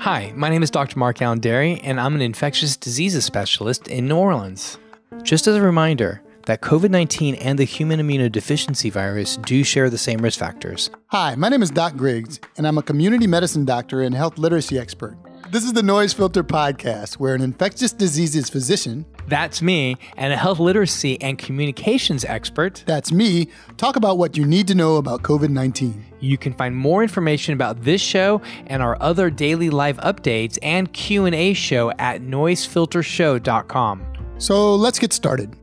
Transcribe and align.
Hi, 0.00 0.32
my 0.34 0.48
name 0.48 0.62
is 0.62 0.70
Dr. 0.70 0.98
Mark 0.98 1.20
Alain 1.20 1.42
Dery, 1.42 1.78
and 1.84 2.00
I'm 2.00 2.14
an 2.14 2.22
infectious 2.22 2.74
diseases 2.74 3.26
specialist 3.26 3.86
in 3.86 4.08
New 4.08 4.16
Orleans. 4.16 4.78
Just 5.22 5.46
as 5.46 5.56
a 5.56 5.60
reminder, 5.60 6.22
that 6.46 6.62
COVID 6.62 6.88
19 6.88 7.34
and 7.34 7.58
the 7.58 7.64
human 7.64 8.00
immunodeficiency 8.00 8.90
virus 8.90 9.36
do 9.36 9.62
share 9.62 9.90
the 9.90 9.98
same 9.98 10.20
risk 10.20 10.38
factors. 10.38 10.88
Hi, 11.08 11.34
my 11.34 11.50
name 11.50 11.62
is 11.62 11.70
Doc 11.70 11.96
Griggs, 11.96 12.40
and 12.56 12.66
I'm 12.66 12.78
a 12.78 12.82
community 12.82 13.26
medicine 13.26 13.66
doctor 13.66 14.00
and 14.00 14.14
health 14.14 14.38
literacy 14.38 14.78
expert. 14.78 15.18
This 15.50 15.64
is 15.64 15.74
the 15.74 15.82
Noise 15.82 16.14
Filter 16.14 16.42
Podcast, 16.42 17.18
where 17.18 17.34
an 17.34 17.42
infectious 17.42 17.92
diseases 17.92 18.48
physician, 18.48 19.04
that's 19.28 19.60
me, 19.60 19.98
and 20.16 20.32
a 20.32 20.36
health 20.38 20.60
literacy 20.60 21.20
and 21.20 21.38
communications 21.38 22.24
expert, 22.24 22.84
that's 22.86 23.12
me, 23.12 23.48
talk 23.76 23.96
about 23.96 24.16
what 24.16 24.34
you 24.34 24.46
need 24.46 24.66
to 24.68 24.74
know 24.74 24.96
about 24.96 25.20
COVID 25.20 25.50
19. 25.50 26.09
You 26.20 26.38
can 26.38 26.52
find 26.52 26.76
more 26.76 27.02
information 27.02 27.54
about 27.54 27.82
this 27.82 28.00
show 28.00 28.40
and 28.66 28.82
our 28.82 28.96
other 29.00 29.30
daily 29.30 29.70
live 29.70 29.96
updates 29.98 30.58
and 30.62 30.92
Q&A 30.92 31.54
show 31.54 31.90
at 31.92 32.20
noisefiltershow.com. 32.22 34.06
So 34.38 34.74
let's 34.74 34.98
get 34.98 35.12
started. 35.12 35.54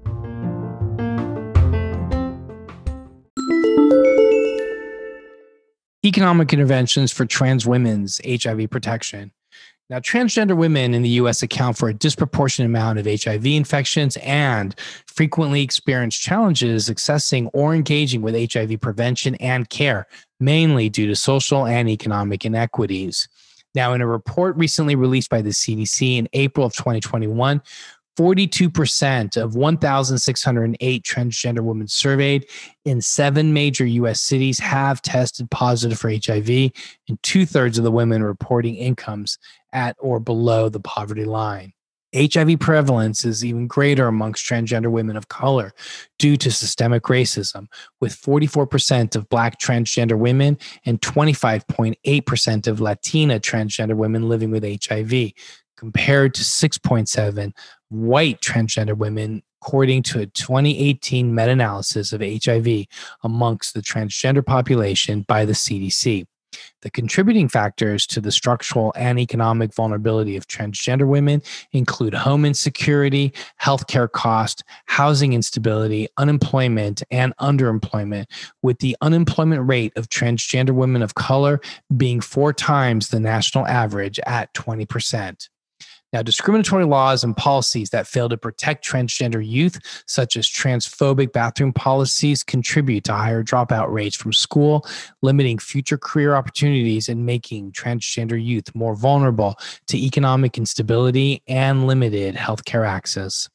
Economic 6.05 6.53
interventions 6.53 7.11
for 7.11 7.25
trans 7.25 7.65
women's 7.67 8.21
HIV 8.25 8.69
protection. 8.69 9.31
Now, 9.89 9.99
transgender 9.99 10.57
women 10.57 10.93
in 10.93 11.01
the 11.01 11.09
US 11.21 11.41
account 11.41 11.77
for 11.77 11.87
a 11.87 11.93
disproportionate 11.93 12.69
amount 12.69 12.99
of 12.99 13.05
HIV 13.05 13.45
infections 13.45 14.17
and 14.17 14.75
frequently 15.05 15.61
experience 15.61 16.17
challenges 16.17 16.89
accessing 16.89 17.49
or 17.53 17.73
engaging 17.73 18.21
with 18.21 18.35
HIV 18.53 18.81
prevention 18.81 19.35
and 19.35 19.69
care, 19.69 20.05
mainly 20.41 20.89
due 20.89 21.07
to 21.07 21.15
social 21.15 21.65
and 21.65 21.87
economic 21.87 22.43
inequities. 22.43 23.29
Now, 23.75 23.93
in 23.93 24.01
a 24.01 24.07
report 24.07 24.57
recently 24.57 24.95
released 24.95 25.29
by 25.29 25.41
the 25.41 25.51
CDC 25.51 26.17
in 26.17 26.27
April 26.33 26.65
of 26.65 26.73
2021, 26.73 27.61
42% 28.17 29.37
of 29.37 29.55
1,608 29.55 31.03
transgender 31.03 31.59
women 31.61 31.87
surveyed 31.87 32.47
in 32.83 33.01
seven 33.01 33.53
major 33.53 33.85
US 33.85 34.21
cities 34.21 34.57
have 34.59 35.01
tested 35.01 35.51
positive 35.51 35.99
for 35.99 36.09
HIV, 36.09 36.49
and 37.07 37.21
two 37.21 37.45
thirds 37.45 37.77
of 37.77 37.83
the 37.83 37.91
women 37.91 38.23
reporting 38.23 38.75
incomes 38.75 39.37
at 39.71 39.95
or 39.99 40.19
below 40.19 40.69
the 40.69 40.79
poverty 40.79 41.25
line. 41.25 41.73
HIV 42.15 42.59
prevalence 42.59 43.25
is 43.25 43.43
even 43.43 43.67
greater 43.67 44.07
amongst 44.07 44.45
transgender 44.45 44.89
women 44.89 45.17
of 45.17 45.27
color 45.27 45.73
due 46.17 46.37
to 46.37 46.49
systemic 46.49 47.03
racism, 47.03 47.67
with 47.99 48.19
44% 48.19 49.15
of 49.15 49.29
Black 49.29 49.59
transgender 49.59 50.17
women 50.17 50.57
and 50.85 51.01
25.8% 51.01 52.67
of 52.67 52.79
Latina 52.79 53.39
transgender 53.39 53.95
women 53.95 54.29
living 54.29 54.51
with 54.51 54.63
HIV, 54.63 55.33
compared 55.75 56.33
to 56.33 56.41
6.7 56.41 57.53
white 57.89 58.41
transgender 58.41 58.97
women, 58.97 59.43
according 59.61 60.03
to 60.03 60.19
a 60.19 60.25
2018 60.27 61.33
meta 61.33 61.51
analysis 61.51 62.13
of 62.13 62.21
HIV 62.21 62.85
amongst 63.23 63.73
the 63.73 63.81
transgender 63.81 64.45
population 64.45 65.21
by 65.21 65.45
the 65.45 65.53
CDC. 65.53 66.25
The 66.81 66.89
contributing 66.89 67.49
factors 67.49 68.05
to 68.07 68.21
the 68.21 68.31
structural 68.31 68.93
and 68.95 69.19
economic 69.19 69.73
vulnerability 69.73 70.37
of 70.37 70.47
transgender 70.47 71.07
women 71.07 71.41
include 71.71 72.13
home 72.13 72.45
insecurity, 72.45 73.33
healthcare 73.61 74.11
cost, 74.11 74.63
housing 74.85 75.33
instability, 75.33 76.07
unemployment, 76.17 77.03
and 77.11 77.35
underemployment, 77.37 78.25
with 78.61 78.79
the 78.79 78.95
unemployment 79.01 79.67
rate 79.67 79.93
of 79.95 80.09
transgender 80.09 80.71
women 80.71 81.01
of 81.01 81.15
color 81.15 81.59
being 81.95 82.21
four 82.21 82.53
times 82.53 83.09
the 83.09 83.19
national 83.19 83.67
average 83.67 84.19
at 84.25 84.53
20%. 84.53 85.49
Now, 86.13 86.21
discriminatory 86.21 86.85
laws 86.85 87.23
and 87.23 87.35
policies 87.35 87.89
that 87.89 88.07
fail 88.07 88.29
to 88.29 88.37
protect 88.37 88.87
transgender 88.87 89.45
youth, 89.45 89.77
such 90.07 90.37
as 90.37 90.47
transphobic 90.47 91.33
bathroom 91.33 91.73
policies, 91.73 92.43
contribute 92.43 93.03
to 93.05 93.13
higher 93.13 93.43
dropout 93.43 93.91
rates 93.91 94.15
from 94.15 94.31
school, 94.31 94.85
limiting 95.21 95.57
future 95.57 95.97
career 95.97 96.35
opportunities 96.35 97.09
and 97.09 97.25
making 97.25 97.73
transgender 97.73 98.41
youth 98.41 98.73
more 98.73 98.95
vulnerable 98.95 99.55
to 99.87 99.97
economic 99.97 100.57
instability 100.57 101.43
and 101.47 101.87
limited 101.87 102.35
healthcare 102.35 102.87
access. 102.87 103.49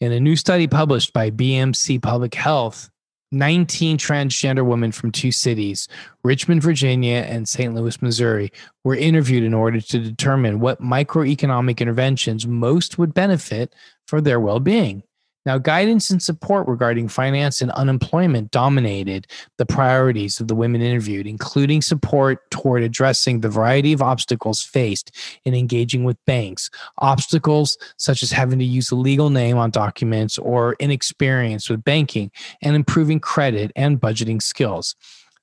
In 0.00 0.12
a 0.12 0.20
new 0.20 0.36
study 0.36 0.66
published 0.66 1.12
by 1.12 1.30
BMC 1.30 2.02
Public 2.02 2.34
Health, 2.34 2.90
19 3.34 3.98
transgender 3.98 4.64
women 4.64 4.92
from 4.92 5.12
two 5.12 5.32
cities, 5.32 5.88
Richmond, 6.22 6.62
Virginia, 6.62 7.16
and 7.16 7.48
St. 7.48 7.74
Louis, 7.74 8.00
Missouri, 8.00 8.52
were 8.84 8.94
interviewed 8.94 9.42
in 9.42 9.52
order 9.52 9.80
to 9.80 9.98
determine 9.98 10.60
what 10.60 10.80
microeconomic 10.80 11.80
interventions 11.80 12.46
most 12.46 12.96
would 12.96 13.12
benefit 13.12 13.74
for 14.06 14.20
their 14.20 14.40
well 14.40 14.60
being. 14.60 15.02
Now, 15.46 15.58
guidance 15.58 16.10
and 16.10 16.22
support 16.22 16.66
regarding 16.66 17.08
finance 17.08 17.60
and 17.60 17.70
unemployment 17.72 18.50
dominated 18.50 19.26
the 19.58 19.66
priorities 19.66 20.40
of 20.40 20.48
the 20.48 20.54
women 20.54 20.80
interviewed, 20.80 21.26
including 21.26 21.82
support 21.82 22.50
toward 22.50 22.82
addressing 22.82 23.40
the 23.40 23.50
variety 23.50 23.92
of 23.92 24.00
obstacles 24.00 24.62
faced 24.62 25.14
in 25.44 25.54
engaging 25.54 26.04
with 26.04 26.16
banks, 26.24 26.70
obstacles 26.98 27.76
such 27.98 28.22
as 28.22 28.32
having 28.32 28.58
to 28.58 28.64
use 28.64 28.90
a 28.90 28.96
legal 28.96 29.28
name 29.28 29.58
on 29.58 29.70
documents 29.70 30.38
or 30.38 30.76
inexperience 30.80 31.68
with 31.68 31.84
banking, 31.84 32.30
and 32.62 32.74
improving 32.74 33.20
credit 33.20 33.70
and 33.76 34.00
budgeting 34.00 34.40
skills. 34.40 34.96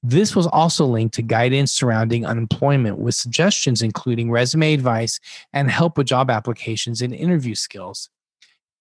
This 0.04 0.36
was 0.36 0.48
also 0.48 0.86
linked 0.86 1.14
to 1.16 1.22
guidance 1.22 1.72
surrounding 1.72 2.26
unemployment 2.26 2.98
with 2.98 3.14
suggestions 3.14 3.84
including 3.84 4.32
resume 4.32 4.74
advice 4.74 5.20
and 5.54 5.70
help 5.70 5.96
with 5.96 6.08
job 6.08 6.32
applications 6.32 7.04
and 7.04 7.14
interview 7.14 7.54
skills. 7.54 8.10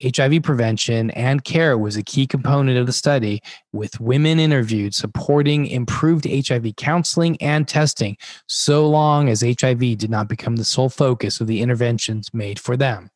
HIV 0.03 0.43
prevention 0.43 1.11
and 1.11 1.45
care 1.45 1.77
was 1.77 1.97
a 1.97 2.03
key 2.03 2.27
component 2.27 2.79
of 2.79 2.87
the 2.87 2.93
study, 2.93 3.43
with 3.73 4.01
women 4.01 4.41
interviewed 4.41 4.95
supporting 4.95 5.67
improved 5.67 6.27
HIV 6.27 6.77
counseling 6.77 7.37
and 7.43 7.69
testing, 7.69 8.17
so 8.47 8.89
long 8.89 9.29
as 9.29 9.43
HIV 9.43 9.99
did 9.99 10.11
not 10.11 10.29
become 10.29 10.57
the 10.57 10.65
sole 10.65 10.89
focus 10.89 11.41
of 11.41 11.47
the 11.47 11.61
interventions 11.61 12.33
made 12.33 12.59
for 12.59 12.77
them. 12.77 13.11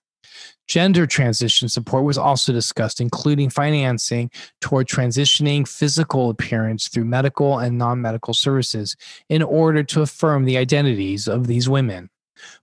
Gender 0.67 1.07
transition 1.07 1.69
support 1.69 2.05
was 2.05 2.17
also 2.17 2.53
discussed, 2.53 3.01
including 3.01 3.51
financing 3.51 4.31
toward 4.61 4.87
transitioning 4.89 5.69
physical 5.69 6.31
appearance 6.31 6.89
through 6.89 7.05
medical 7.05 7.59
and 7.59 7.77
non 7.77 8.01
medical 8.01 8.33
services 8.33 8.97
in 9.29 9.43
order 9.43 9.83
to 9.83 10.03
affirm 10.03 10.45
the 10.45 10.57
identities 10.57 11.29
of 11.29 11.47
these 11.47 11.69
women. 11.69 12.09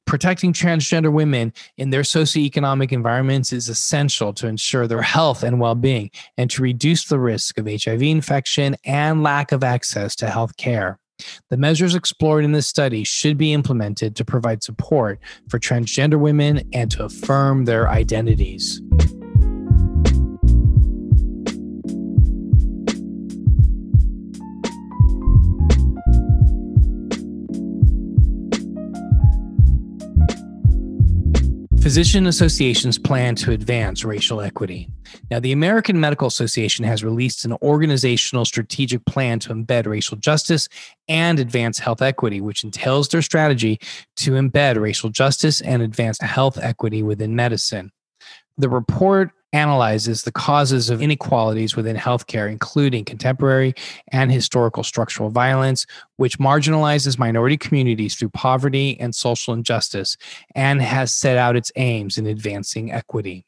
Protecting 0.05 0.53
transgender 0.53 1.11
women 1.11 1.53
in 1.77 1.89
their 1.89 2.01
socioeconomic 2.01 2.91
environments 2.91 3.53
is 3.53 3.69
essential 3.69 4.33
to 4.33 4.47
ensure 4.47 4.87
their 4.87 5.01
health 5.01 5.43
and 5.43 5.59
well 5.59 5.75
being 5.75 6.11
and 6.37 6.49
to 6.51 6.61
reduce 6.61 7.05
the 7.05 7.19
risk 7.19 7.57
of 7.57 7.67
HIV 7.67 8.01
infection 8.01 8.75
and 8.85 9.23
lack 9.23 9.51
of 9.51 9.63
access 9.63 10.15
to 10.17 10.29
health 10.29 10.57
care. 10.57 10.99
The 11.49 11.57
measures 11.57 11.95
explored 11.95 12.43
in 12.43 12.51
this 12.51 12.67
study 12.67 13.03
should 13.03 13.37
be 13.37 13.53
implemented 13.53 14.15
to 14.15 14.25
provide 14.25 14.63
support 14.63 15.19
for 15.49 15.59
transgender 15.59 16.19
women 16.19 16.67
and 16.73 16.89
to 16.91 17.05
affirm 17.05 17.65
their 17.65 17.89
identities. 17.89 18.81
Physician 31.81 32.27
associations 32.27 32.99
plan 32.99 33.33
to 33.33 33.51
advance 33.51 34.05
racial 34.05 34.39
equity. 34.39 34.87
Now, 35.31 35.39
the 35.39 35.51
American 35.51 35.99
Medical 35.99 36.27
Association 36.27 36.85
has 36.85 37.03
released 37.03 37.43
an 37.43 37.53
organizational 37.63 38.45
strategic 38.45 39.03
plan 39.05 39.39
to 39.39 39.49
embed 39.49 39.87
racial 39.87 40.15
justice 40.15 40.69
and 41.09 41.39
advance 41.39 41.79
health 41.79 42.03
equity, 42.03 42.39
which 42.39 42.63
entails 42.63 43.09
their 43.09 43.23
strategy 43.23 43.79
to 44.17 44.33
embed 44.33 44.79
racial 44.79 45.09
justice 45.09 45.59
and 45.61 45.81
advance 45.81 46.21
health 46.21 46.59
equity 46.61 47.01
within 47.01 47.35
medicine. 47.35 47.91
The 48.59 48.69
report 48.69 49.31
analyzes 49.53 50.23
the 50.23 50.31
causes 50.31 50.89
of 50.89 51.01
inequalities 51.01 51.75
within 51.75 51.95
healthcare, 51.95 52.49
including 52.49 53.05
contemporary 53.05 53.73
and 54.09 54.31
historical 54.31 54.83
structural 54.83 55.29
violence, 55.29 55.85
which 56.17 56.39
marginalizes 56.39 57.19
minority 57.19 57.57
communities 57.57 58.15
through 58.15 58.29
poverty 58.29 58.99
and 58.99 59.13
social 59.13 59.53
injustice, 59.53 60.17
and 60.55 60.81
has 60.81 61.11
set 61.11 61.37
out 61.37 61.55
its 61.55 61.71
aims 61.75 62.17
in 62.17 62.25
advancing 62.25 62.91
equity. 62.91 63.45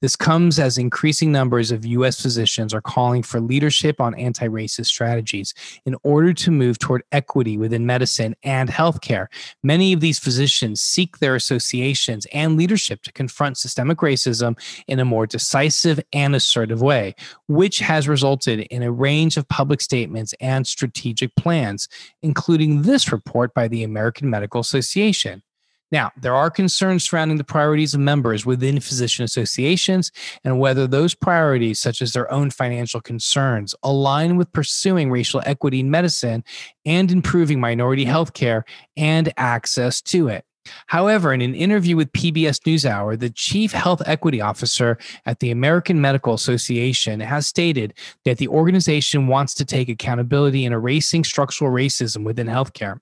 This 0.00 0.16
comes 0.16 0.58
as 0.58 0.78
increasing 0.78 1.32
numbers 1.32 1.70
of 1.70 1.84
U.S. 1.84 2.20
physicians 2.20 2.72
are 2.72 2.80
calling 2.80 3.22
for 3.22 3.40
leadership 3.40 4.00
on 4.00 4.14
anti 4.14 4.46
racist 4.46 4.86
strategies 4.86 5.54
in 5.84 5.96
order 6.02 6.32
to 6.34 6.50
move 6.50 6.78
toward 6.78 7.02
equity 7.12 7.56
within 7.56 7.86
medicine 7.86 8.34
and 8.42 8.68
healthcare. 8.68 9.26
Many 9.62 9.92
of 9.92 10.00
these 10.00 10.18
physicians 10.18 10.80
seek 10.80 11.18
their 11.18 11.34
associations 11.34 12.26
and 12.32 12.56
leadership 12.56 13.02
to 13.02 13.12
confront 13.12 13.58
systemic 13.58 13.98
racism 13.98 14.58
in 14.86 14.98
a 14.98 15.04
more 15.04 15.26
decisive 15.26 16.00
and 16.12 16.34
assertive 16.34 16.82
way, 16.82 17.14
which 17.48 17.78
has 17.80 18.08
resulted 18.08 18.60
in 18.60 18.82
a 18.82 18.92
range 18.92 19.36
of 19.36 19.48
public 19.48 19.80
statements 19.80 20.34
and 20.40 20.66
strategic 20.66 21.34
plans, 21.36 21.88
including 22.22 22.82
this 22.82 23.12
report 23.12 23.54
by 23.54 23.68
the 23.68 23.82
American 23.82 24.30
Medical 24.30 24.60
Association. 24.60 25.42
Now, 25.92 26.12
there 26.16 26.34
are 26.34 26.50
concerns 26.50 27.04
surrounding 27.04 27.36
the 27.36 27.44
priorities 27.44 27.94
of 27.94 28.00
members 28.00 28.46
within 28.46 28.78
physician 28.80 29.24
associations 29.24 30.12
and 30.44 30.60
whether 30.60 30.86
those 30.86 31.14
priorities, 31.14 31.80
such 31.80 32.00
as 32.00 32.12
their 32.12 32.32
own 32.32 32.50
financial 32.50 33.00
concerns, 33.00 33.74
align 33.82 34.36
with 34.36 34.52
pursuing 34.52 35.10
racial 35.10 35.42
equity 35.44 35.80
in 35.80 35.90
medicine 35.90 36.44
and 36.84 37.10
improving 37.10 37.60
minority 37.60 38.04
health 38.04 38.34
care 38.34 38.64
and 38.96 39.32
access 39.36 40.00
to 40.02 40.28
it. 40.28 40.44
However, 40.86 41.32
in 41.32 41.40
an 41.40 41.54
interview 41.54 41.96
with 41.96 42.12
PBS 42.12 42.60
NewsHour, 42.60 43.18
the 43.18 43.30
chief 43.30 43.72
health 43.72 44.02
equity 44.06 44.40
officer 44.40 44.98
at 45.26 45.40
the 45.40 45.50
American 45.50 46.00
Medical 46.00 46.34
Association 46.34 47.18
has 47.18 47.46
stated 47.46 47.94
that 48.24 48.38
the 48.38 48.46
organization 48.46 49.26
wants 49.26 49.54
to 49.54 49.64
take 49.64 49.88
accountability 49.88 50.64
in 50.64 50.72
erasing 50.72 51.24
structural 51.24 51.72
racism 51.72 52.24
within 52.24 52.46
healthcare 52.46 53.00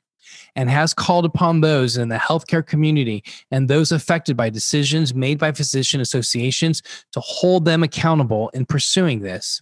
and 0.57 0.71
has 0.71 0.95
called 0.95 1.25
upon 1.25 1.61
those 1.61 1.97
in 1.97 2.09
the 2.09 2.17
healthcare 2.17 2.67
community 2.67 3.23
and 3.51 3.69
those 3.69 3.93
affected 3.93 4.37
by 4.37 4.51
decisions 4.51 5.15
made 5.15 5.39
by 5.39 5.53
physician 5.53 6.01
associations 6.01 6.83
to 7.13 7.21
hold 7.21 7.65
them 7.65 7.83
accountable 7.83 8.51
in 8.51 8.67
pursuing 8.67 9.21
this. 9.21 9.61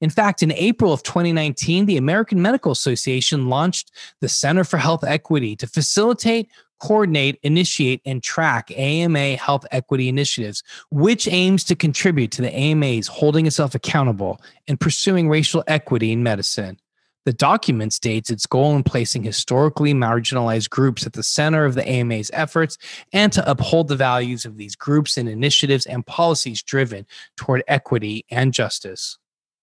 In 0.00 0.10
fact, 0.10 0.42
in 0.42 0.52
April 0.52 0.92
of 0.92 1.02
2019, 1.02 1.86
the 1.86 1.96
American 1.96 2.42
Medical 2.42 2.70
Association 2.70 3.48
launched 3.48 3.92
the 4.20 4.28
Center 4.28 4.62
for 4.62 4.76
Health 4.76 5.04
Equity 5.04 5.56
to 5.56 5.66
facilitate, 5.66 6.50
coordinate, 6.80 7.38
initiate, 7.42 8.02
and 8.04 8.22
track 8.22 8.70
AMA 8.76 9.36
health 9.36 9.64
equity 9.70 10.08
initiatives, 10.08 10.62
which 10.90 11.26
aims 11.28 11.64
to 11.64 11.74
contribute 11.74 12.30
to 12.32 12.42
the 12.42 12.54
AMA's 12.54 13.06
holding 13.06 13.46
itself 13.46 13.74
accountable 13.74 14.40
and 14.68 14.78
pursuing 14.78 15.30
racial 15.30 15.64
equity 15.66 16.12
in 16.12 16.22
medicine. 16.22 16.78
The 17.26 17.32
document 17.32 17.92
states 17.92 18.30
its 18.30 18.46
goal 18.46 18.76
in 18.76 18.84
placing 18.84 19.24
historically 19.24 19.92
marginalized 19.92 20.70
groups 20.70 21.04
at 21.06 21.12
the 21.12 21.24
center 21.24 21.64
of 21.64 21.74
the 21.74 21.86
AMA's 21.86 22.30
efforts 22.32 22.78
and 23.12 23.32
to 23.32 23.50
uphold 23.50 23.88
the 23.88 23.96
values 23.96 24.44
of 24.44 24.56
these 24.56 24.76
groups 24.76 25.18
in 25.18 25.26
initiatives 25.26 25.86
and 25.86 26.06
policies 26.06 26.62
driven 26.62 27.04
toward 27.36 27.64
equity 27.66 28.24
and 28.30 28.54
justice. 28.54 29.18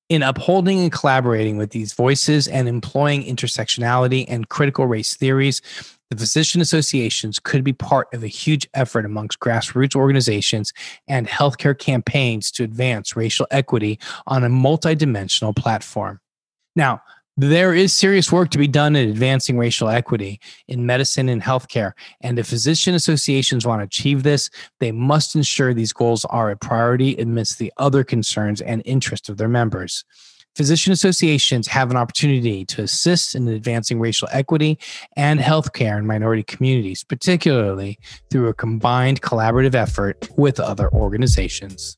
In 0.10 0.24
upholding 0.24 0.82
and 0.82 0.92
collaborating 0.92 1.56
with 1.56 1.70
these 1.70 1.94
voices 1.94 2.50
and 2.50 2.68
employing 2.68 3.24
intersectionality 3.24 4.26
and 4.28 4.50
critical 4.50 4.86
race 4.86 5.16
theories, 5.16 5.62
the 6.10 6.18
physician 6.18 6.60
associations 6.60 7.40
could 7.40 7.64
be 7.64 7.72
part 7.72 8.14
of 8.14 8.24
a 8.24 8.28
huge 8.28 8.68
effort 8.74 9.06
amongst 9.06 9.40
grassroots 9.40 9.96
organizations 9.96 10.74
and 11.08 11.30
healthcare 11.30 11.80
campaigns 11.80 12.52
to 12.52 12.66
advance 12.66 13.16
racial 13.16 13.48
equity 13.52 14.00
on 14.28 14.44
a 14.44 14.50
multidimensional 14.50 15.56
platform. 15.56 16.20
Now, 16.76 17.02
there 17.36 17.74
is 17.74 17.94
serious 17.94 18.32
work 18.32 18.50
to 18.52 18.58
be 18.58 18.68
done 18.68 18.96
in 18.96 19.10
advancing 19.10 19.58
racial 19.58 19.90
equity 19.90 20.40
in 20.68 20.86
medicine 20.86 21.30
and 21.30 21.42
healthcare. 21.42 21.94
And 22.22 22.38
if 22.38 22.48
physician 22.48 22.94
associations 22.94 23.66
want 23.66 23.80
to 23.80 23.86
achieve 23.86 24.24
this, 24.24 24.50
they 24.80 24.92
must 24.92 25.36
ensure 25.36 25.74
these 25.74 25.94
goals 25.94 26.26
are 26.26 26.52
a 26.52 26.58
priority 26.58 27.16
amidst 27.16 27.58
the 27.58 27.74
other 27.78 28.04
concerns 28.04 28.62
and 28.62 28.84
interests 28.86 29.30
of 29.30 29.38
their 29.38 29.48
members. 29.48 30.04
Physician 30.56 30.94
associations 30.94 31.66
have 31.68 31.90
an 31.90 31.98
opportunity 31.98 32.64
to 32.66 32.84
assist 32.84 33.34
in 33.34 33.48
advancing 33.48 34.00
racial 34.00 34.28
equity 34.32 34.78
and 35.16 35.40
healthcare 35.40 35.98
in 35.98 36.06
minority 36.06 36.44
communities, 36.44 37.04
particularly 37.04 37.98
through 38.30 38.50
a 38.50 38.54
combined 38.54 39.22
collaborative 39.22 39.74
effort 39.74 40.30
with 40.38 40.60
other 40.60 40.94
organizations. 40.94 41.96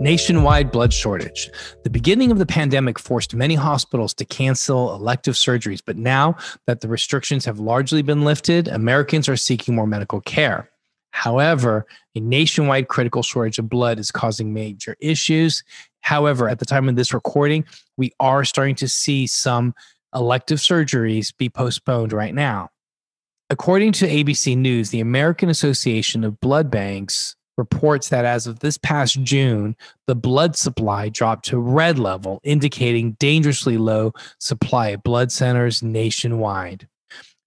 Nationwide 0.00 0.70
blood 0.70 0.92
shortage. 0.92 1.50
The 1.82 1.90
beginning 1.90 2.30
of 2.30 2.38
the 2.38 2.46
pandemic 2.46 3.00
forced 3.00 3.34
many 3.34 3.56
hospitals 3.56 4.14
to 4.14 4.24
cancel 4.24 4.94
elective 4.94 5.34
surgeries, 5.34 5.82
but 5.84 5.96
now 5.96 6.36
that 6.66 6.80
the 6.82 6.88
restrictions 6.88 7.44
have 7.44 7.58
largely 7.58 8.02
been 8.02 8.24
lifted, 8.24 8.68
Americans 8.68 9.28
are 9.28 9.36
seeking 9.36 9.74
more 9.74 9.88
medical 9.88 10.20
care. 10.20 10.70
However, 11.10 11.84
a 12.14 12.20
nationwide 12.20 12.86
critical 12.86 13.24
shortage 13.24 13.58
of 13.58 13.68
blood 13.68 13.98
is 13.98 14.12
causing 14.12 14.54
major 14.54 14.94
issues. 15.00 15.64
However, 16.00 16.48
at 16.48 16.60
the 16.60 16.64
time 16.64 16.88
of 16.88 16.94
this 16.94 17.12
recording, 17.12 17.64
we 17.96 18.12
are 18.20 18.44
starting 18.44 18.76
to 18.76 18.88
see 18.88 19.26
some 19.26 19.74
elective 20.14 20.58
surgeries 20.58 21.36
be 21.36 21.48
postponed 21.48 22.12
right 22.12 22.34
now. 22.34 22.70
According 23.50 23.92
to 23.92 24.06
ABC 24.06 24.56
News, 24.56 24.90
the 24.90 25.00
American 25.00 25.48
Association 25.48 26.22
of 26.22 26.38
Blood 26.38 26.70
Banks 26.70 27.34
reports 27.58 28.08
that 28.08 28.24
as 28.24 28.46
of 28.46 28.60
this 28.60 28.78
past 28.78 29.22
June, 29.22 29.76
the 30.06 30.14
blood 30.14 30.56
supply 30.56 31.10
dropped 31.10 31.44
to 31.46 31.58
red 31.58 31.98
level, 31.98 32.40
indicating 32.44 33.12
dangerously 33.18 33.76
low 33.76 34.14
supply 34.38 34.88
of 34.88 35.02
blood 35.02 35.30
centers 35.30 35.82
nationwide. 35.82 36.88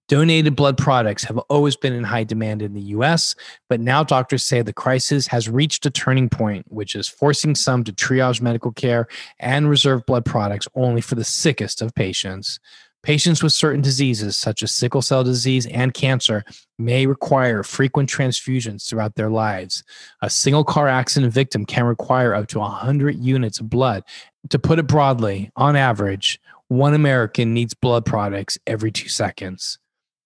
Donated 0.08 0.54
blood 0.54 0.76
products 0.76 1.24
have 1.24 1.38
always 1.38 1.74
been 1.74 1.94
in 1.94 2.04
high 2.04 2.24
demand 2.24 2.60
in 2.60 2.74
the 2.74 2.80
US, 2.80 3.34
but 3.70 3.80
now 3.80 4.04
doctors 4.04 4.44
say 4.44 4.60
the 4.60 4.72
crisis 4.72 5.26
has 5.28 5.48
reached 5.48 5.86
a 5.86 5.90
turning 5.90 6.28
point, 6.28 6.66
which 6.68 6.94
is 6.94 7.08
forcing 7.08 7.54
some 7.54 7.82
to 7.84 7.92
triage 7.92 8.42
medical 8.42 8.72
care 8.72 9.08
and 9.40 9.70
reserve 9.70 10.04
blood 10.04 10.26
products 10.26 10.68
only 10.74 11.00
for 11.00 11.14
the 11.14 11.24
sickest 11.24 11.80
of 11.80 11.94
patients. 11.94 12.60
Patients 13.02 13.42
with 13.42 13.52
certain 13.52 13.80
diseases, 13.80 14.38
such 14.38 14.62
as 14.62 14.70
sickle 14.70 15.02
cell 15.02 15.24
disease 15.24 15.66
and 15.66 15.92
cancer, 15.92 16.44
may 16.78 17.06
require 17.06 17.64
frequent 17.64 18.08
transfusions 18.08 18.88
throughout 18.88 19.16
their 19.16 19.28
lives. 19.28 19.82
A 20.22 20.30
single 20.30 20.62
car 20.62 20.86
accident 20.86 21.32
victim 21.32 21.66
can 21.66 21.84
require 21.84 22.32
up 22.32 22.46
to 22.48 22.60
100 22.60 23.16
units 23.16 23.58
of 23.58 23.68
blood. 23.68 24.04
To 24.50 24.58
put 24.58 24.78
it 24.78 24.86
broadly, 24.86 25.50
on 25.56 25.74
average, 25.74 26.40
one 26.68 26.94
American 26.94 27.52
needs 27.52 27.74
blood 27.74 28.06
products 28.06 28.56
every 28.68 28.92
two 28.92 29.08
seconds. 29.08 29.78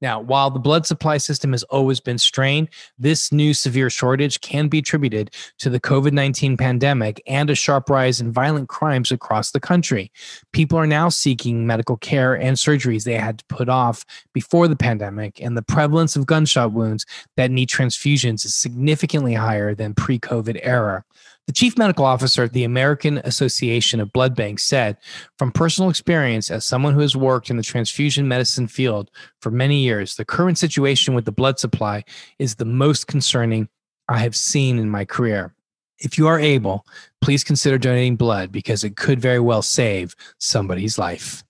Now, 0.02 0.20
while 0.20 0.50
the 0.50 0.58
blood 0.58 0.84
supply 0.84 1.16
system 1.16 1.52
has 1.52 1.62
always 1.64 2.00
been 2.00 2.18
strained, 2.18 2.68
this 2.98 3.32
new 3.32 3.54
severe 3.54 3.88
shortage 3.88 4.40
can 4.42 4.68
be 4.68 4.78
attributed 4.78 5.30
to 5.58 5.70
the 5.70 5.80
COVID 5.80 6.12
19 6.12 6.56
pandemic 6.56 7.22
and 7.26 7.48
a 7.48 7.54
sharp 7.54 7.88
rise 7.88 8.20
in 8.20 8.30
violent 8.30 8.68
crimes 8.68 9.10
across 9.10 9.52
the 9.52 9.60
country. 9.60 10.12
People 10.52 10.78
are 10.78 10.86
now 10.86 11.08
seeking 11.08 11.66
medical 11.66 11.96
care 11.96 12.34
and 12.34 12.56
surgeries 12.56 13.04
they 13.04 13.14
had 13.14 13.38
to 13.38 13.44
put 13.46 13.68
off 13.68 14.04
before 14.34 14.68
the 14.68 14.76
pandemic, 14.76 15.40
and 15.40 15.56
the 15.56 15.62
prevalence 15.62 16.14
of 16.14 16.26
gunshot 16.26 16.72
wounds 16.72 17.06
that 17.36 17.50
need 17.50 17.68
transfusions 17.68 18.44
is 18.44 18.54
significantly 18.54 19.34
higher 19.34 19.74
than 19.74 19.94
pre 19.94 20.18
COVID 20.18 20.60
era. 20.62 21.04
The 21.46 21.52
chief 21.52 21.78
medical 21.78 22.04
officer 22.04 22.42
of 22.42 22.52
the 22.52 22.64
American 22.64 23.18
Association 23.18 24.00
of 24.00 24.12
Blood 24.12 24.34
Banks 24.34 24.64
said, 24.64 24.96
from 25.38 25.52
personal 25.52 25.88
experience 25.88 26.50
as 26.50 26.64
someone 26.64 26.92
who 26.92 27.00
has 27.00 27.14
worked 27.14 27.50
in 27.50 27.56
the 27.56 27.62
transfusion 27.62 28.26
medicine 28.26 28.66
field 28.66 29.12
for 29.40 29.52
many 29.52 29.78
years, 29.78 30.16
the 30.16 30.24
current 30.24 30.58
situation 30.58 31.14
with 31.14 31.24
the 31.24 31.30
blood 31.30 31.60
supply 31.60 32.02
is 32.40 32.56
the 32.56 32.64
most 32.64 33.06
concerning 33.06 33.68
I 34.08 34.18
have 34.18 34.34
seen 34.34 34.78
in 34.78 34.90
my 34.90 35.04
career. 35.04 35.54
If 36.00 36.18
you 36.18 36.26
are 36.26 36.38
able, 36.38 36.84
please 37.20 37.44
consider 37.44 37.78
donating 37.78 38.16
blood 38.16 38.50
because 38.50 38.82
it 38.82 38.96
could 38.96 39.20
very 39.20 39.40
well 39.40 39.62
save 39.62 40.16
somebody's 40.38 40.98
life. 40.98 41.44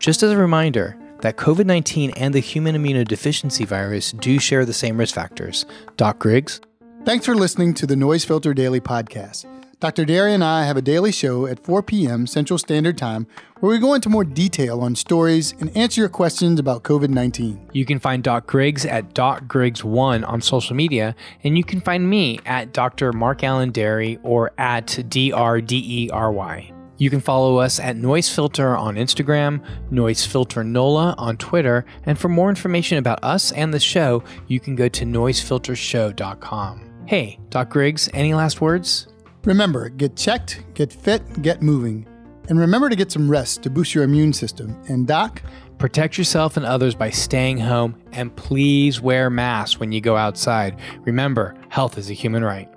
Just 0.00 0.24
as 0.24 0.32
a 0.32 0.36
reminder, 0.36 0.98
that 1.24 1.38
COVID 1.38 1.64
19 1.64 2.10
and 2.10 2.34
the 2.34 2.38
human 2.38 2.76
immunodeficiency 2.76 3.66
virus 3.66 4.12
do 4.12 4.38
share 4.38 4.66
the 4.66 4.74
same 4.74 4.98
risk 4.98 5.14
factors. 5.14 5.64
Doc 5.96 6.18
Griggs. 6.18 6.60
Thanks 7.06 7.24
for 7.24 7.34
listening 7.34 7.72
to 7.74 7.86
the 7.86 7.96
Noise 7.96 8.26
Filter 8.26 8.52
Daily 8.52 8.80
Podcast. 8.80 9.46
Dr. 9.80 10.04
Dery 10.04 10.34
and 10.34 10.44
I 10.44 10.64
have 10.64 10.76
a 10.76 10.82
daily 10.82 11.12
show 11.12 11.46
at 11.46 11.64
4 11.64 11.82
p.m. 11.82 12.26
Central 12.26 12.58
Standard 12.58 12.96
Time 12.98 13.26
where 13.60 13.70
we 13.70 13.78
go 13.78 13.94
into 13.94 14.10
more 14.10 14.24
detail 14.24 14.82
on 14.82 14.94
stories 14.94 15.54
and 15.60 15.74
answer 15.74 16.02
your 16.02 16.10
questions 16.10 16.60
about 16.60 16.82
COVID 16.82 17.08
19. 17.08 17.70
You 17.72 17.86
can 17.86 17.98
find 17.98 18.22
Doc 18.22 18.46
Griggs 18.46 18.84
at 18.84 19.14
Doc 19.14 19.44
Griggs1 19.44 20.28
on 20.28 20.42
social 20.42 20.76
media, 20.76 21.16
and 21.42 21.56
you 21.56 21.64
can 21.64 21.80
find 21.80 22.08
me 22.08 22.38
at 22.44 22.74
Dr. 22.74 23.14
Mark 23.14 23.42
Alain 23.42 23.72
Dery 23.72 24.20
or 24.22 24.52
at 24.58 24.88
DRDERY. 24.88 26.73
You 26.96 27.10
can 27.10 27.20
follow 27.20 27.58
us 27.58 27.80
at 27.80 27.96
Noise 27.96 28.28
Filter 28.28 28.76
on 28.76 28.94
Instagram, 28.94 29.64
Noise 29.90 30.24
Filter 30.26 30.62
NOLA 30.62 31.14
on 31.18 31.36
Twitter, 31.36 31.84
and 32.04 32.18
for 32.18 32.28
more 32.28 32.48
information 32.48 32.98
about 32.98 33.22
us 33.24 33.50
and 33.52 33.74
the 33.74 33.80
show, 33.80 34.22
you 34.46 34.60
can 34.60 34.76
go 34.76 34.88
to 34.88 35.04
noisefiltershow.com. 35.04 36.90
Hey, 37.06 37.38
Doc 37.50 37.70
Griggs, 37.70 38.08
any 38.14 38.32
last 38.32 38.60
words? 38.60 39.08
Remember, 39.44 39.88
get 39.88 40.16
checked, 40.16 40.64
get 40.74 40.92
fit, 40.92 41.42
get 41.42 41.62
moving. 41.62 42.06
And 42.48 42.58
remember 42.58 42.88
to 42.88 42.96
get 42.96 43.10
some 43.10 43.30
rest 43.30 43.62
to 43.62 43.70
boost 43.70 43.94
your 43.94 44.04
immune 44.04 44.32
system. 44.32 44.80
And 44.88 45.06
Doc, 45.06 45.42
protect 45.78 46.16
yourself 46.16 46.56
and 46.56 46.64
others 46.64 46.94
by 46.94 47.10
staying 47.10 47.58
home 47.58 48.00
and 48.12 48.34
please 48.36 49.00
wear 49.00 49.30
masks 49.30 49.80
when 49.80 49.92
you 49.92 50.00
go 50.00 50.16
outside. 50.16 50.78
Remember, 51.00 51.54
health 51.68 51.98
is 51.98 52.10
a 52.10 52.14
human 52.14 52.44
right. 52.44 52.73